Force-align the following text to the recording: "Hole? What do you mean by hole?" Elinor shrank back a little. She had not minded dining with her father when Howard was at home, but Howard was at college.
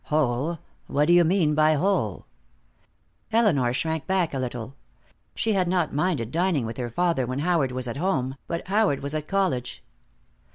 "Hole? 0.05 0.57
What 0.87 1.05
do 1.05 1.13
you 1.13 1.23
mean 1.23 1.53
by 1.53 1.73
hole?" 1.75 2.25
Elinor 3.31 3.71
shrank 3.71 4.07
back 4.07 4.33
a 4.33 4.39
little. 4.39 4.75
She 5.35 5.53
had 5.53 5.67
not 5.67 5.93
minded 5.93 6.31
dining 6.31 6.65
with 6.65 6.77
her 6.77 6.89
father 6.89 7.27
when 7.27 7.37
Howard 7.37 7.71
was 7.71 7.87
at 7.87 7.97
home, 7.97 8.35
but 8.47 8.67
Howard 8.67 9.01
was 9.03 9.13
at 9.13 9.27
college. 9.27 9.83